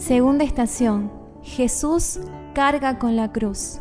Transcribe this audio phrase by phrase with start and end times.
[0.00, 1.12] Segunda estación.
[1.42, 2.20] Jesús
[2.54, 3.80] carga con la cruz.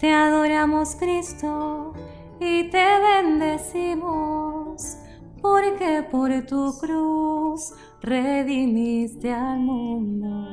[0.00, 1.92] Te adoramos Cristo
[2.40, 2.84] y te
[3.22, 4.96] bendecimos,
[5.40, 7.72] porque por tu cruz
[8.02, 10.48] redimiste al mundo.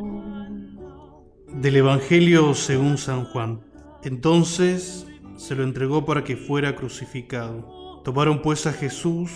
[1.48, 3.60] Del Evangelio según San Juan.
[4.04, 8.02] Entonces se lo entregó para que fuera crucificado.
[8.04, 9.32] Tomaron pues a Jesús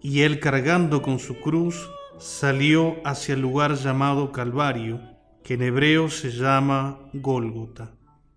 [0.00, 5.09] y él cargando con su cruz salió hacia el lugar llamado Calvario,
[5.50, 7.90] que en hebreo se llama Gólgota.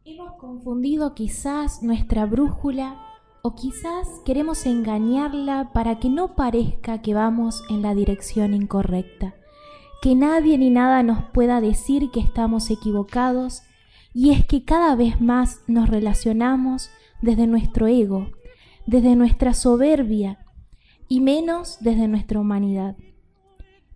[0.04, 3.06] Hemos confundido quizás nuestra brújula
[3.44, 9.36] o quizás queremos engañarla para que no parezca que vamos en la dirección incorrecta,
[10.02, 13.62] que nadie ni nada nos pueda decir que estamos equivocados,
[14.12, 16.90] y es que cada vez más nos relacionamos
[17.22, 18.32] desde nuestro ego,
[18.88, 20.40] desde nuestra soberbia
[21.08, 22.98] y menos desde nuestra humanidad.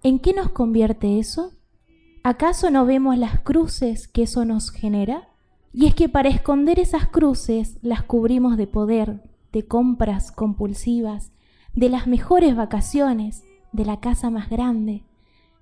[0.04, 1.57] ¿En qué nos convierte eso?
[2.30, 5.30] ¿Acaso no vemos las cruces que eso nos genera?
[5.72, 11.32] Y es que para esconder esas cruces las cubrimos de poder, de compras compulsivas,
[11.74, 15.06] de las mejores vacaciones, de la casa más grande.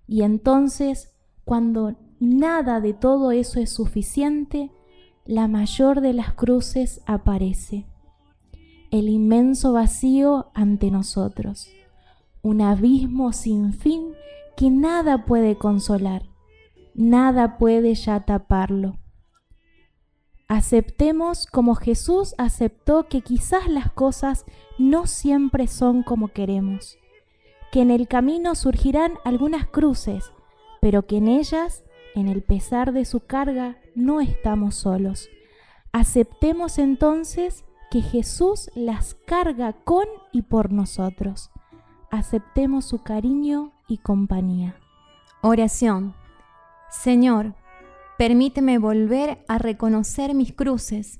[0.08, 4.72] Y entonces, cuando nada de todo eso es suficiente,
[5.24, 7.86] la mayor de las cruces aparece,
[8.90, 11.68] el inmenso vacío ante nosotros,
[12.42, 14.14] un abismo sin fin
[14.58, 16.24] que nada puede consolar,
[16.96, 18.98] nada puede ya taparlo.
[20.48, 24.46] Aceptemos como Jesús aceptó que quizás las cosas
[24.78, 26.98] no siempre son como queremos,
[27.72, 30.32] que en el camino surgirán algunas cruces,
[30.82, 35.30] pero que en ellas, en el pesar de su carga, no estamos solos.
[35.92, 41.50] Aceptemos entonces que Jesús las carga con y por nosotros.
[42.12, 44.76] Aceptemos su cariño y compañía.
[45.42, 46.14] Oración.
[46.90, 47.56] Señor,
[48.18, 51.20] permíteme volver a reconocer mis cruces,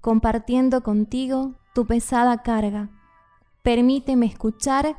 [0.00, 2.90] compartiendo contigo tu pesada carga.
[3.62, 4.96] Permíteme escuchar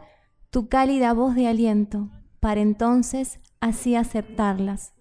[0.49, 2.09] tu cálida voz de aliento,
[2.39, 4.93] para entonces así aceptarlas.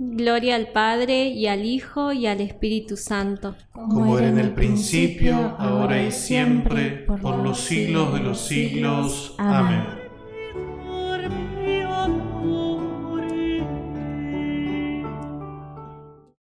[0.00, 3.56] Gloria al Padre y al Hijo y al Espíritu Santo.
[3.72, 9.34] Como era en el principio, ahora y siempre, por los siglos de los siglos.
[9.38, 9.97] Amén.